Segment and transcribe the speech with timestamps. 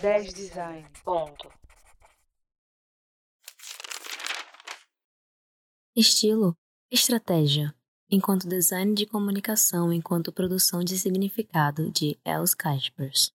[0.00, 0.86] 10 Design.
[1.04, 1.50] Ponto.
[5.94, 6.54] Estilo,
[6.90, 7.74] estratégia,
[8.10, 13.32] enquanto design de comunicação, enquanto produção de significado de Els Kaspers.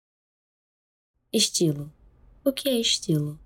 [1.31, 1.93] Estilo.
[2.43, 3.39] O que é estilo?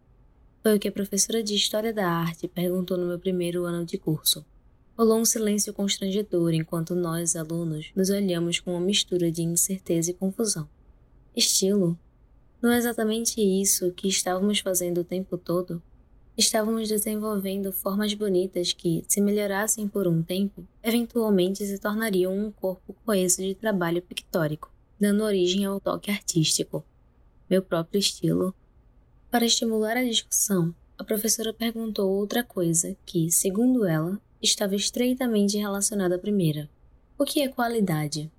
[0.62, 3.98] Foi o que a professora de História da Arte perguntou no meu primeiro ano de
[3.98, 4.46] curso.
[4.96, 10.14] Rolou um silêncio constrangedor enquanto nós, alunos, nos olhamos com uma mistura de incerteza e
[10.14, 10.68] confusão.
[11.34, 11.98] Estilo?
[12.62, 15.82] Não é exatamente isso que estávamos fazendo o tempo todo?
[16.36, 22.94] Estávamos desenvolvendo formas bonitas que, se melhorassem por um tempo, eventualmente se tornariam um corpo
[23.04, 26.84] coeso de trabalho pictórico, dando origem ao toque artístico.
[27.48, 28.54] Meu próprio estilo.
[29.30, 36.16] Para estimular a discussão, a professora perguntou outra coisa que, segundo ela, estava estreitamente relacionada
[36.16, 36.68] à primeira:
[37.18, 38.30] o que é qualidade?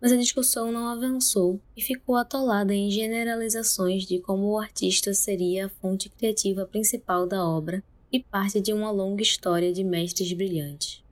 [0.00, 5.66] Mas a discussão não avançou e ficou atolada em generalizações de como o artista seria
[5.66, 7.82] a fonte criativa principal da obra
[8.12, 11.02] e parte de uma longa história de mestres brilhantes.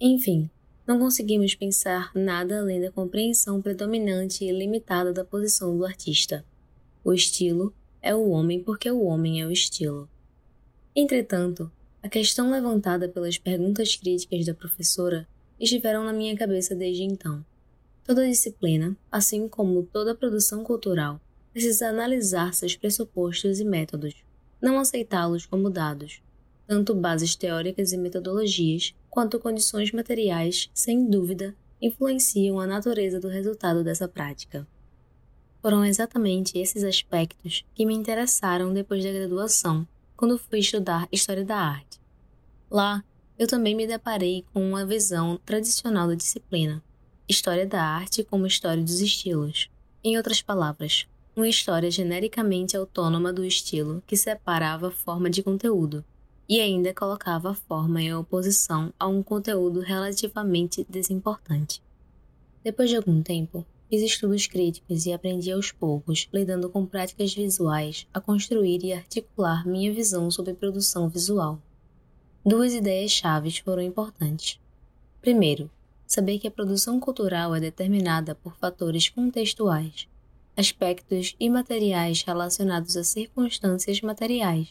[0.00, 0.48] Enfim,
[0.86, 6.44] não conseguimos pensar nada além da compreensão predominante e limitada da posição do artista.
[7.04, 10.08] O estilo é o homem porque o homem é o estilo.
[10.94, 11.70] Entretanto,
[12.02, 15.28] a questão levantada pelas perguntas críticas da professora
[15.60, 17.44] estiveram na minha cabeça desde então.
[18.08, 21.20] Toda disciplina, assim como toda produção cultural,
[21.52, 24.14] precisa analisar seus pressupostos e métodos,
[24.62, 26.22] não aceitá-los como dados.
[26.66, 33.84] Tanto bases teóricas e metodologias, quanto condições materiais, sem dúvida, influenciam a natureza do resultado
[33.84, 34.66] dessa prática.
[35.60, 39.86] Foram exatamente esses aspectos que me interessaram depois da graduação
[40.16, 42.00] quando fui estudar História da Arte.
[42.70, 43.04] Lá,
[43.38, 46.82] eu também me deparei com uma visão tradicional da disciplina,
[47.28, 49.68] História da Arte como História dos Estilos.
[50.02, 56.04] Em outras palavras, uma história genericamente autônoma do estilo que separava forma de conteúdo
[56.48, 61.82] e ainda colocava a forma em oposição a um conteúdo relativamente desimportante.
[62.64, 68.06] Depois de algum tempo, Fiz estudos críticos e aprendi aos poucos, lidando com práticas visuais,
[68.12, 71.58] a construir e articular minha visão sobre produção visual.
[72.44, 74.60] Duas ideias chaves foram importantes.
[75.22, 75.70] Primeiro,
[76.08, 80.08] saber que a produção cultural é determinada por fatores contextuais,
[80.56, 84.70] aspectos imateriais relacionados a circunstâncias materiais.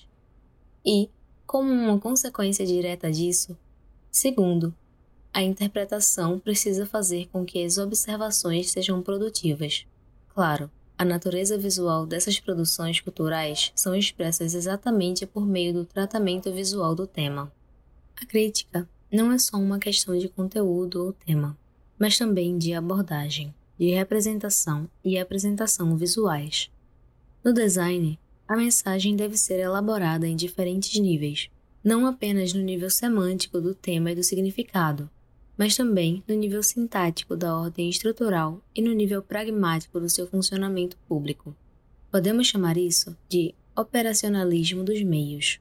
[0.83, 1.09] E,
[1.45, 3.55] como uma consequência direta disso,
[4.11, 4.73] segundo,
[5.31, 9.85] a interpretação precisa fazer com que as observações sejam produtivas.
[10.29, 16.95] Claro, a natureza visual dessas produções culturais são expressas exatamente por meio do tratamento visual
[16.95, 17.51] do tema.
[18.19, 21.57] A crítica não é só uma questão de conteúdo ou tema,
[21.97, 26.69] mas também de abordagem, de representação e apresentação visuais.
[27.43, 31.49] No design, a mensagem deve ser elaborada em diferentes níveis,
[31.83, 35.09] não apenas no nível semântico do tema e do significado,
[35.57, 40.97] mas também no nível sintático da ordem estrutural e no nível pragmático do seu funcionamento
[41.07, 41.55] público.
[42.11, 45.59] Podemos chamar isso de operacionalismo dos meios.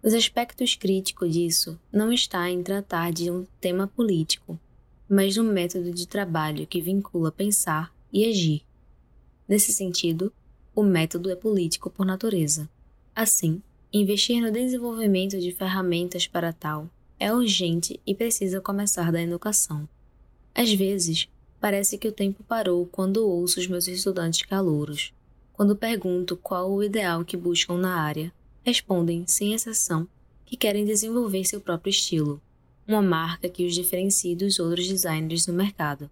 [0.00, 4.58] Os aspectos críticos disso não está em tratar de um tema político,
[5.08, 8.62] mas um método de trabalho que vincula pensar e agir.
[9.48, 10.32] Nesse sentido,
[10.74, 12.68] o método é político por natureza.
[13.14, 13.60] Assim,
[13.92, 16.88] investir no desenvolvimento de ferramentas para tal
[17.18, 19.88] é urgente e precisa começar da educação.
[20.54, 21.28] Às vezes,
[21.60, 25.12] parece que o tempo parou quando ouço os meus estudantes calouros.
[25.52, 28.32] Quando pergunto qual o ideal que buscam na área,
[28.64, 30.06] respondem, sem exceção,
[30.44, 32.40] que querem desenvolver seu próprio estilo,
[32.86, 36.10] uma marca que os diferencie dos outros designers no mercado.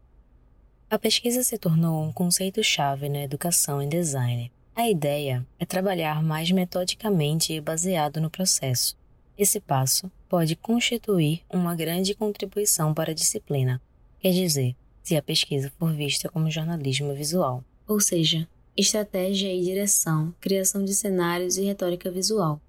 [0.88, 4.52] A pesquisa se tornou um conceito-chave na educação em design.
[4.74, 8.96] A ideia é trabalhar mais metodicamente e baseado no processo.
[9.38, 13.80] Esse passo pode constituir uma grande contribuição para a disciplina,
[14.20, 20.34] quer dizer, se a pesquisa for vista como jornalismo visual, ou seja, estratégia e direção,
[20.38, 22.60] criação de cenários e retórica visual.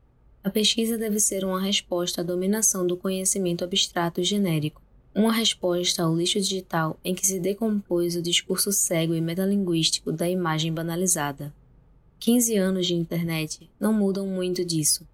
[0.41, 4.81] A pesquisa deve ser uma resposta à dominação do conhecimento abstrato genérico,
[5.13, 10.29] uma resposta ao lixo digital em que se decompôs o discurso cego e metalinguístico da
[10.29, 11.53] imagem banalizada.
[12.19, 15.05] 15 anos de internet não mudam muito disso.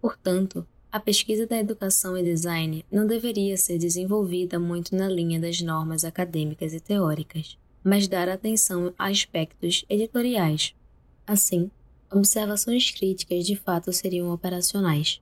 [0.00, 5.60] Portanto, a pesquisa da educação e design não deveria ser desenvolvida muito na linha das
[5.60, 10.74] normas acadêmicas e teóricas, mas dar atenção a aspectos editoriais.
[11.26, 11.70] Assim,
[12.10, 15.20] observações críticas de fato seriam operacionais.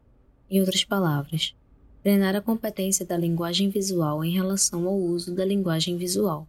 [0.49, 1.55] Em outras palavras,
[2.03, 6.47] treinar a competência da linguagem visual em relação ao uso da linguagem visual.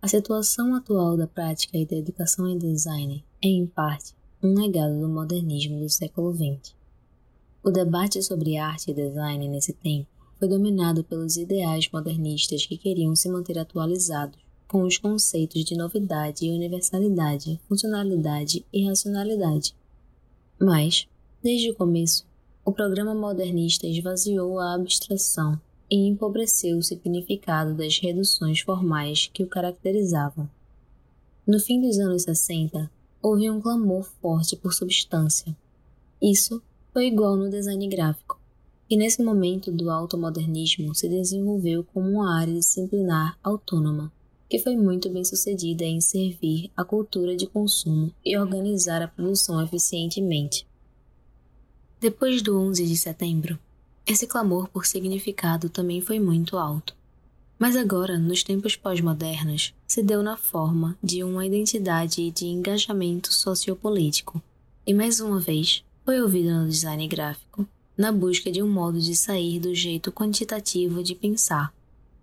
[0.00, 5.00] A situação atual da prática e da educação em design é, em parte, um legado
[5.00, 6.74] do modernismo do século XX.
[7.62, 10.13] O debate sobre arte e design nesse tempo
[10.44, 14.38] foi dominado pelos ideais modernistas que queriam se manter atualizados
[14.68, 19.74] com os conceitos de novidade e universalidade, funcionalidade e racionalidade.
[20.60, 21.08] Mas,
[21.42, 22.26] desde o começo,
[22.62, 25.58] o programa modernista esvaziou a abstração
[25.90, 30.46] e empobreceu o significado das reduções formais que o caracterizavam.
[31.46, 32.90] No fim dos anos 60,
[33.22, 35.56] houve um clamor forte por substância.
[36.20, 36.62] Isso
[36.92, 38.38] foi igual no design gráfico,
[38.88, 44.12] que nesse momento do automodernismo se desenvolveu como uma área disciplinar autônoma,
[44.48, 49.62] que foi muito bem sucedida em servir a cultura de consumo e organizar a produção
[49.62, 50.66] eficientemente.
[52.00, 53.58] Depois do 11 de setembro,
[54.06, 56.94] esse clamor por significado também foi muito alto.
[57.58, 64.42] Mas agora, nos tempos pós-modernos, se deu na forma de uma identidade de engajamento sociopolítico,
[64.86, 67.66] e mais uma vez foi ouvido no design gráfico,
[67.96, 71.72] na busca de um modo de sair do jeito quantitativo de pensar,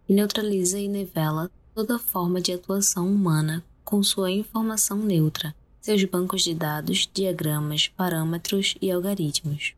[0.05, 6.43] que neutraliza e nivela toda forma de atuação humana com sua informação neutra, seus bancos
[6.43, 9.73] de dados, diagramas, parâmetros e algoritmos.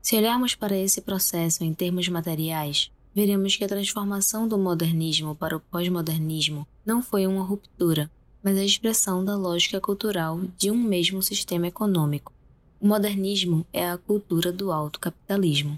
[0.00, 5.56] Se olharmos para esse processo em termos materiais, veremos que a transformação do modernismo para
[5.56, 8.10] o pós-modernismo não foi uma ruptura,
[8.42, 12.32] mas a expressão da lógica cultural de um mesmo sistema econômico.
[12.80, 15.76] O modernismo é a cultura do alto capitalismo,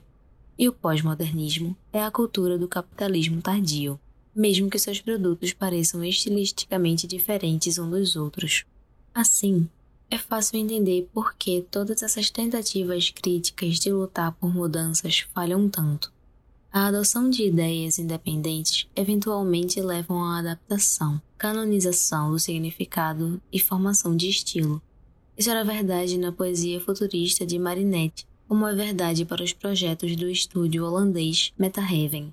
[0.59, 3.99] e o pós-modernismo é a cultura do capitalismo tardio,
[4.37, 8.67] mesmo que seus produtos pareçam estilisticamente diferentes um dos outros.
[9.15, 9.67] Assim,
[10.11, 16.13] é fácil entender por que todas essas tentativas críticas de lutar por mudanças falham tanto.
[16.71, 24.29] A adoção de ideias independentes eventualmente levam à adaptação, canonização do significado e formação de
[24.29, 24.83] estilo.
[25.41, 30.29] Isso era verdade na poesia futurista de Marinette, como é verdade para os projetos do
[30.29, 32.31] estúdio holandês Metahaven.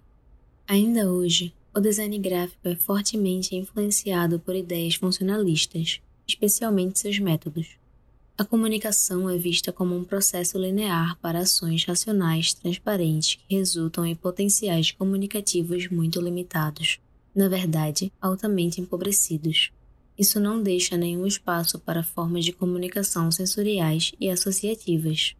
[0.67, 7.77] Ainda hoje, o design gráfico é fortemente influenciado por ideias funcionalistas, especialmente seus métodos.
[8.37, 14.15] A comunicação é vista como um processo linear para ações racionais transparentes que resultam em
[14.15, 16.99] potenciais comunicativos muito limitados,
[17.33, 19.71] na verdade, altamente empobrecidos.
[20.17, 25.35] Isso não deixa nenhum espaço para formas de comunicação sensoriais e associativas.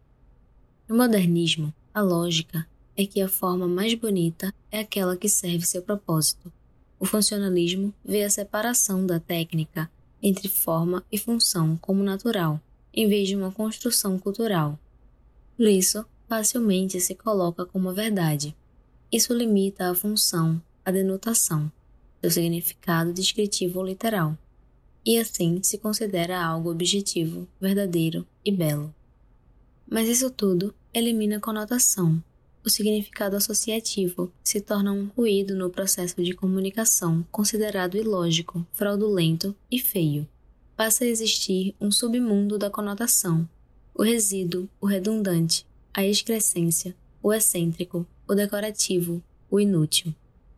[0.88, 2.66] No modernismo, a lógica
[2.96, 6.52] é que a forma mais bonita é aquela que serve seu propósito.
[6.98, 9.90] O funcionalismo vê a separação da técnica
[10.22, 12.60] entre forma e função como natural,
[12.92, 14.78] em vez de uma construção cultural.
[15.56, 18.54] Por isso, facilmente se coloca como verdade.
[19.10, 21.70] Isso limita a função, a denotação,
[22.20, 24.36] seu significado descritivo ou literal,
[25.08, 28.94] e assim se considera algo objetivo, verdadeiro e belo.
[29.88, 32.22] Mas isso tudo elimina a conotação,
[32.62, 39.78] o significado associativo se torna um ruído no processo de comunicação considerado ilógico, fraudulento e
[39.78, 40.28] feio.
[40.76, 43.48] Passa a existir um submundo da conotação,
[43.94, 50.14] o resíduo, o redundante, a excrescência, o excêntrico, o decorativo, o inútil.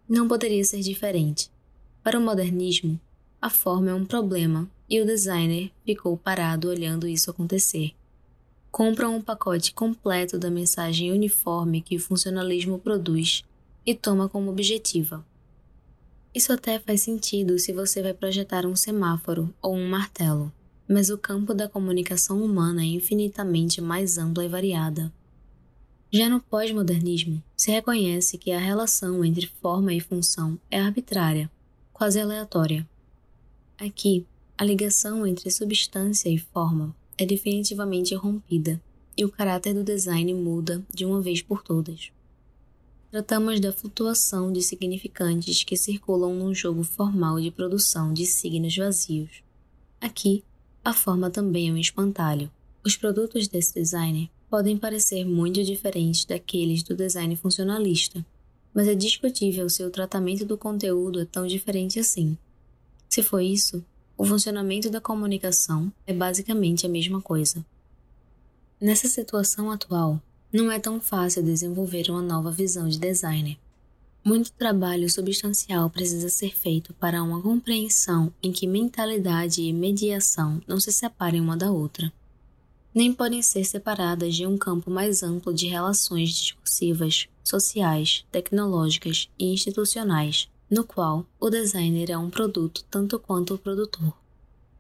[0.08, 1.48] Não poderia ser diferente.
[2.02, 2.98] Para o modernismo,
[3.40, 7.94] a forma é um problema e o designer ficou parado olhando isso acontecer
[8.70, 13.44] compram um pacote completo da mensagem uniforme que o funcionalismo produz
[13.84, 15.24] e toma como objetiva.
[16.32, 20.52] Isso até faz sentido se você vai projetar um semáforo ou um martelo,
[20.88, 25.12] mas o campo da comunicação humana é infinitamente mais ampla e variada.
[26.12, 31.50] Já no pós-modernismo, se reconhece que a relação entre forma e função é arbitrária,
[31.92, 32.88] quase aleatória.
[33.80, 34.26] Aqui,
[34.58, 38.78] a ligação entre substância e forma é definitivamente rompida
[39.16, 42.12] e o caráter do design muda de uma vez por todas.
[43.10, 49.42] Tratamos da flutuação de significantes que circulam num jogo formal de produção de signos vazios.
[49.98, 50.44] Aqui,
[50.84, 52.50] a forma também é um espantalho.
[52.84, 58.22] Os produtos desse designer podem parecer muito diferentes daqueles do design funcionalista,
[58.74, 62.36] mas é discutível se o tratamento do conteúdo é tão diferente assim.
[63.10, 63.84] Se for isso,
[64.16, 67.66] o funcionamento da comunicação é basicamente a mesma coisa.
[68.80, 73.58] Nessa situação atual, não é tão fácil desenvolver uma nova visão de designer.
[74.22, 80.78] Muito trabalho substancial precisa ser feito para uma compreensão em que mentalidade e mediação não
[80.78, 82.12] se separem uma da outra,
[82.94, 89.46] nem podem ser separadas de um campo mais amplo de relações discursivas, sociais, tecnológicas e
[89.52, 94.14] institucionais no qual o designer é um produto tanto quanto o produtor.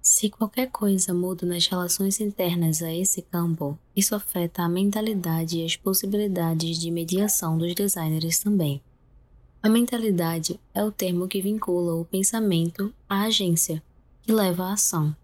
[0.00, 5.64] Se qualquer coisa muda nas relações internas a esse campo, isso afeta a mentalidade e
[5.64, 8.80] as possibilidades de mediação dos designers também.
[9.62, 13.82] A mentalidade é o termo que vincula o pensamento à agência,
[14.22, 15.14] que leva à ação.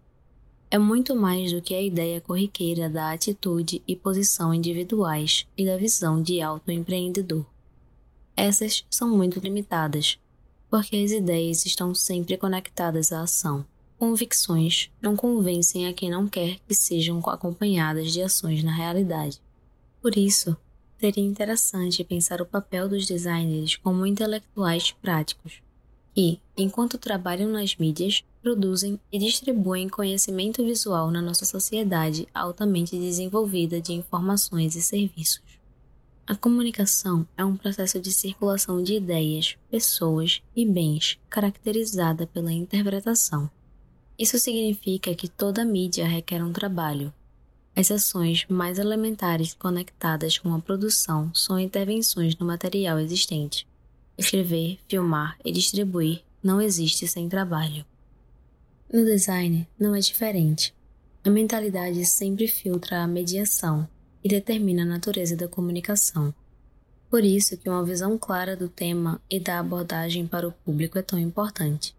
[0.69, 5.77] É muito mais do que a ideia corriqueira da atitude e posição individuais e da
[5.77, 7.45] visão de autoempreendedor.
[8.35, 10.19] Essas são muito limitadas,
[10.69, 13.65] porque as ideias estão sempre conectadas à ação.
[13.97, 19.41] Convicções não convencem a quem não quer que sejam acompanhadas de ações na realidade.
[20.01, 20.55] Por isso,
[20.99, 25.61] seria interessante pensar o papel dos designers como intelectuais práticos,
[26.13, 33.81] que, enquanto trabalham nas mídias, produzem e distribuem conhecimento visual na nossa sociedade altamente desenvolvida
[33.81, 35.46] de informações e serviços.
[36.27, 43.49] A comunicação é um processo de circulação de ideias, pessoas e bens caracterizada pela interpretação.
[44.19, 47.13] Isso significa que toda mídia requer um trabalho,
[47.77, 53.67] as ações mais elementares conectadas com a produção são intervenções no material existente.
[54.17, 57.85] Escrever, filmar e distribuir não existe sem trabalho.
[58.91, 60.73] No design, não é diferente.
[61.23, 63.87] A mentalidade sempre filtra a mediação
[64.27, 66.33] e determina a natureza da comunicação.
[67.09, 71.01] Por isso que uma visão clara do tema e da abordagem para o público é
[71.01, 71.95] tão importante.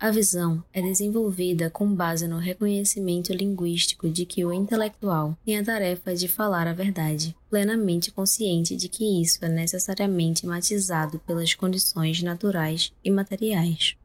[0.00, 5.64] A visão é desenvolvida com base no reconhecimento linguístico de que o intelectual tem a
[5.64, 12.22] tarefa de falar a verdade, plenamente consciente de que isso é necessariamente matizado pelas condições
[12.22, 13.96] naturais e materiais.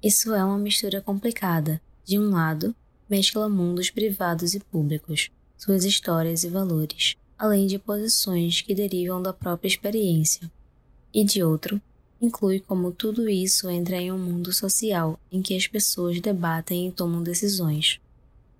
[0.00, 1.80] Isso é uma mistura complicada.
[2.04, 2.72] De um lado,
[3.10, 9.32] mescla mundos privados e públicos, suas histórias e valores, além de posições que derivam da
[9.32, 10.50] própria experiência.
[11.12, 11.80] E de outro,
[12.22, 16.92] inclui como tudo isso entra em um mundo social em que as pessoas debatem e
[16.92, 18.00] tomam decisões.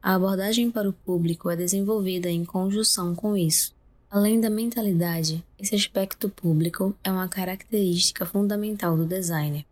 [0.03, 3.75] A abordagem para o público é desenvolvida em conjunção com isso.
[4.11, 9.67] Além da mentalidade, esse aspecto público é uma característica fundamental do designer.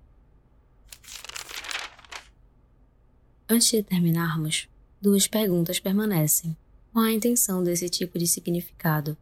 [3.49, 4.68] Antes de terminarmos,
[5.00, 6.56] duas perguntas permanecem.
[6.97, 9.19] Qual a intenção desse tipo de significado?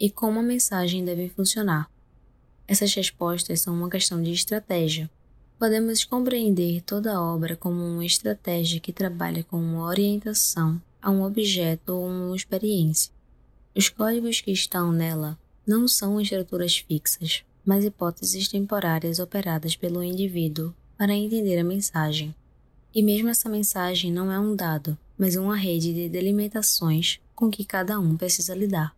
[0.00, 1.86] E como a mensagem deve funcionar?
[2.66, 5.10] Essas respostas são uma questão de estratégia.
[5.58, 11.22] Podemos compreender toda a obra como uma estratégia que trabalha com uma orientação a um
[11.22, 13.12] objeto ou uma experiência.
[13.76, 20.74] Os códigos que estão nela não são estruturas fixas, mas hipóteses temporárias operadas pelo indivíduo
[20.96, 22.34] para entender a mensagem.
[22.94, 27.64] E mesmo essa mensagem não é um dado, mas uma rede de delimitações com que
[27.64, 28.96] cada um precisa lidar.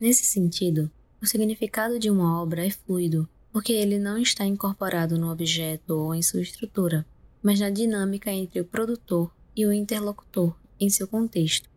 [0.00, 0.90] Nesse sentido,
[1.22, 6.14] o significado de uma obra é fluido, porque ele não está incorporado no objeto ou
[6.14, 7.06] em sua estrutura,
[7.42, 11.68] mas na dinâmica entre o produtor e o interlocutor em seu contexto.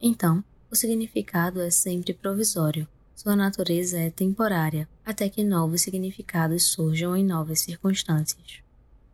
[0.00, 7.16] Então, o significado é sempre provisório, sua natureza é temporária, até que novos significados surjam
[7.16, 8.65] em novas circunstâncias.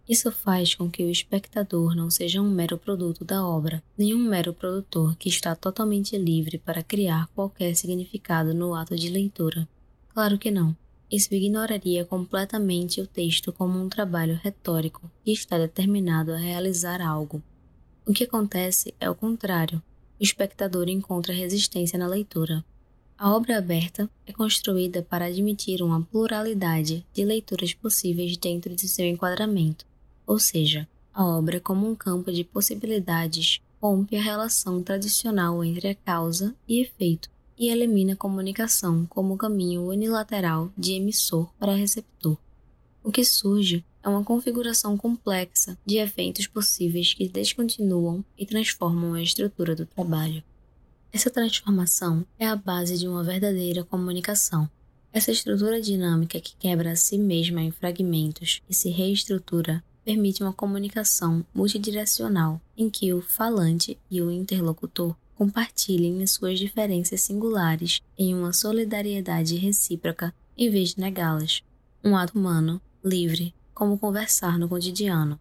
[0.09, 4.19] Isso faz com que o espectador não seja um mero produto da obra, nem um
[4.19, 9.69] mero produtor que está totalmente livre para criar qualquer significado no ato de leitura.
[10.09, 10.77] Claro que não.
[11.11, 17.41] Isso ignoraria completamente o texto como um trabalho retórico que está determinado a realizar algo.
[18.05, 19.81] O que acontece é o contrário.
[20.19, 22.65] O espectador encontra resistência na leitura.
[23.17, 29.07] A obra aberta é construída para admitir uma pluralidade de leituras possíveis dentro de seu
[29.07, 29.92] enquadramento
[30.33, 35.95] ou seja, a obra como um campo de possibilidades rompe a relação tradicional entre a
[35.95, 42.39] causa e efeito e elimina a comunicação como caminho unilateral de emissor para receptor.
[43.05, 49.23] O que surge é uma configuração complexa de eventos possíveis que descontinuam e transformam a
[49.23, 50.43] estrutura do trabalho.
[51.13, 54.67] Essa transformação é a base de uma verdadeira comunicação.
[55.13, 60.53] Essa estrutura dinâmica que quebra a si mesma em fragmentos e se reestrutura permite uma
[60.53, 68.35] comunicação multidirecional em que o falante e o interlocutor compartilhem as suas diferenças singulares em
[68.35, 71.63] uma solidariedade recíproca em vez de negá-las.
[72.05, 75.39] Um ato humano, livre, como conversar no cotidiano.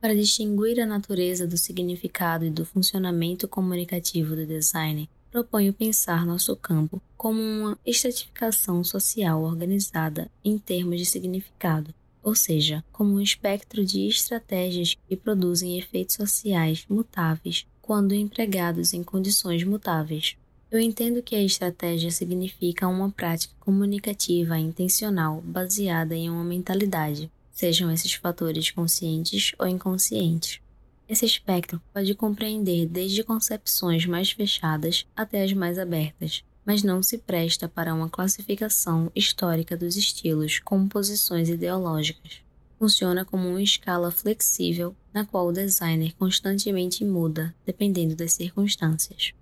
[0.00, 6.56] Para distinguir a natureza do significado e do funcionamento comunicativo do design, proponho pensar nosso
[6.56, 13.84] campo como uma estratificação social organizada em termos de significado, ou seja, como um espectro
[13.84, 20.36] de estratégias que produzem efeitos sociais mutáveis quando empregados em condições mutáveis.
[20.70, 27.30] Eu entendo que a estratégia significa uma prática comunicativa intencional baseada em uma mentalidade.
[27.52, 30.60] sejam esses fatores conscientes ou inconscientes.
[31.06, 37.18] Esse espectro pode compreender desde concepções mais fechadas até as mais abertas, mas não se
[37.18, 42.42] presta para uma classificação histórica dos estilos como posições ideológicas.
[42.78, 49.32] Funciona como uma escala flexível na qual o designer constantemente muda dependendo das circunstâncias.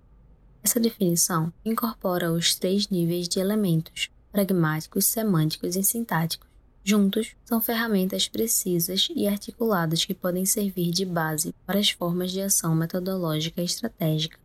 [0.63, 6.49] Essa definição incorpora os três níveis de elementos pragmáticos, semânticos e sintáticos.
[6.83, 12.41] Juntos, são ferramentas precisas e articuladas que podem servir de base para as formas de
[12.41, 14.39] ação metodológica e estratégica.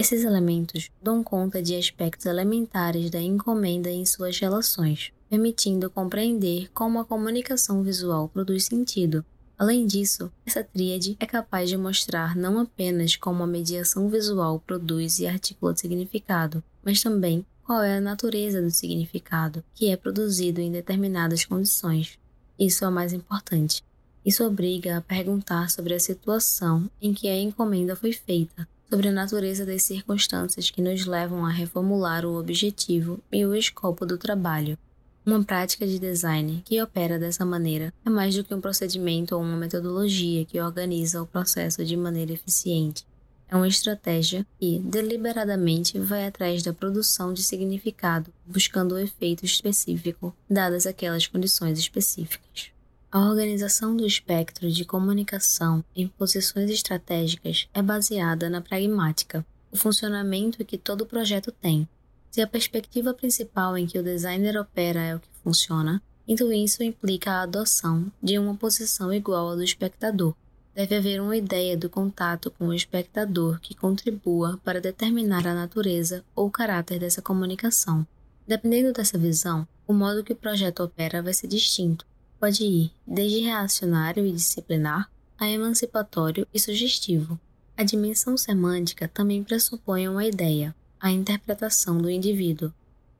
[0.00, 6.98] Esses elementos dão conta de aspectos elementares da encomenda em suas relações, permitindo compreender como
[6.98, 9.22] a comunicação visual produz sentido.
[9.58, 15.18] Além disso, essa tríade é capaz de mostrar não apenas como a mediação visual produz
[15.18, 20.72] e articula significado, mas também qual é a natureza do significado que é produzido em
[20.72, 22.18] determinadas condições.
[22.58, 23.84] Isso é o mais importante.
[24.24, 29.12] Isso obriga a perguntar sobre a situação em que a encomenda foi feita, sobre a
[29.12, 34.76] natureza das circunstâncias que nos levam a reformular o objetivo e o escopo do trabalho.
[35.24, 39.42] Uma prática de design que opera dessa maneira é mais do que um procedimento ou
[39.42, 43.06] uma metodologia que organiza o processo de maneira eficiente
[43.50, 50.32] é uma estratégia que, deliberadamente, vai atrás da produção de significado, buscando o efeito específico,
[50.48, 52.70] dadas aquelas condições específicas.
[53.12, 60.64] A organização do espectro de comunicação em posições estratégicas é baseada na pragmática, o funcionamento
[60.64, 61.88] que todo projeto tem.
[62.30, 66.84] Se a perspectiva principal em que o designer opera é o que funciona, então isso
[66.84, 70.34] implica a adoção de uma posição igual à do espectador,
[70.72, 76.24] Deve haver uma ideia do contato com o espectador que contribua para determinar a natureza
[76.34, 78.06] ou caráter dessa comunicação.
[78.46, 82.06] Dependendo dessa visão, o modo que o projeto opera vai ser distinto.
[82.40, 87.38] Pode ir desde reacionário e disciplinar a emancipatório e sugestivo.
[87.76, 92.72] A dimensão semântica também pressupõe uma ideia, a interpretação do indivíduo.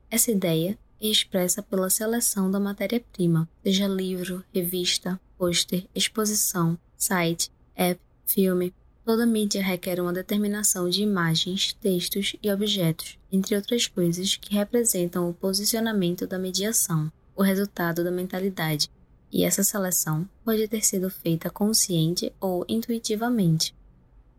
[0.09, 8.01] Essa ideia é expressa pela seleção da matéria-prima, seja livro, revista, pôster, exposição, site, app,
[8.25, 8.73] filme.
[9.05, 15.29] Toda mídia requer uma determinação de imagens, textos e objetos, entre outras coisas que representam
[15.29, 18.89] o posicionamento da mediação, o resultado da mentalidade,
[19.31, 23.73] e essa seleção pode ter sido feita consciente ou intuitivamente.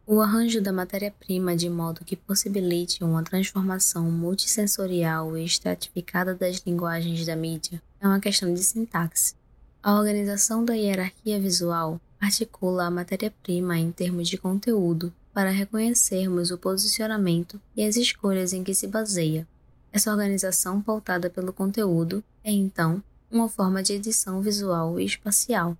[0.05, 7.25] O arranjo da matéria-prima de modo que possibilite uma transformação multissensorial e estratificada das linguagens
[7.25, 9.35] da mídia é uma questão de sintaxe.
[9.83, 16.59] A organização da hierarquia visual articula a matéria-prima em termos de conteúdo para reconhecermos o
[16.59, 19.47] posicionamento e as escolhas em que se baseia.
[19.93, 25.77] Essa organização pautada pelo conteúdo é, então, uma forma de edição visual e espacial.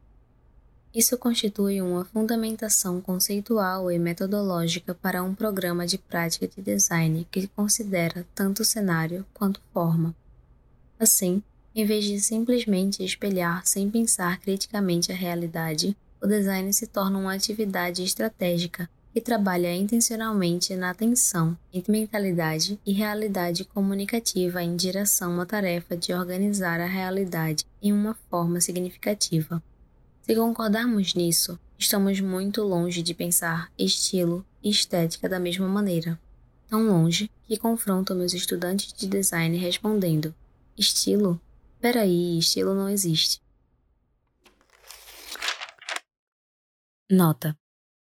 [0.95, 7.47] Isso constitui uma fundamentação conceitual e metodológica para um programa de prática de design que
[7.49, 10.15] considera tanto cenário quanto forma.
[10.99, 11.43] Assim,
[11.75, 17.35] em vez de simplesmente espelhar sem pensar criticamente a realidade, o design se torna uma
[17.35, 25.45] atividade estratégica que trabalha intencionalmente na tensão entre mentalidade e realidade comunicativa em direção à
[25.45, 29.63] tarefa de organizar a realidade em uma forma significativa.
[30.23, 36.19] Se concordarmos nisso, estamos muito longe de pensar estilo e estética da mesma maneira.
[36.69, 40.35] Tão longe que confronto meus estudantes de design respondendo:
[40.79, 41.39] Estilo?
[41.81, 43.43] Peraí, estilo não existe.
[47.11, 47.55] Nota: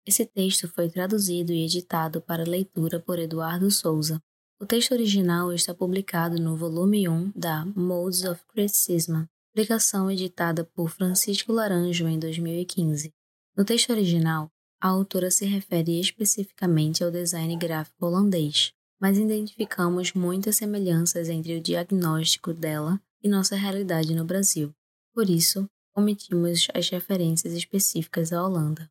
[0.09, 4.19] Esse texto foi traduzido e editado para leitura por Eduardo Souza.
[4.59, 10.89] O texto original está publicado no volume 1 da Modes of Criticism, publicação editada por
[10.89, 13.13] Francisco Laranjo em 2015.
[13.55, 14.49] No texto original,
[14.81, 21.61] a autora se refere especificamente ao design gráfico holandês, mas identificamos muitas semelhanças entre o
[21.61, 24.73] diagnóstico dela e nossa realidade no Brasil.
[25.13, 28.89] Por isso, omitimos as referências específicas à Holanda.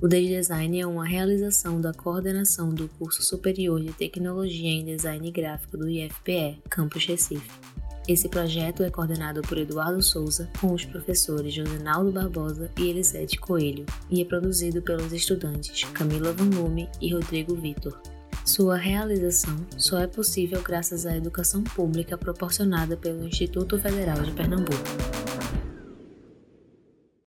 [0.00, 5.30] O Day Design é uma realização da coordenação do Curso Superior de Tecnologia em Design
[5.30, 7.50] Gráfico do IFPE, Campus Recife.
[8.08, 13.86] Esse projeto é coordenado por Eduardo Souza, com os professores Josenaldo Barbosa e Elisete Coelho,
[14.10, 17.96] e é produzido pelos estudantes Camila Van Lume e Rodrigo Vitor.
[18.44, 25.31] Sua realização só é possível graças à educação pública proporcionada pelo Instituto Federal de Pernambuco.